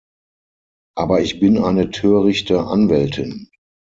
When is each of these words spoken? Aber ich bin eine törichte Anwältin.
Aber 0.97 1.21
ich 1.21 1.39
bin 1.39 1.59
eine 1.59 1.91
törichte 1.91 2.61
Anwältin. 2.65 3.51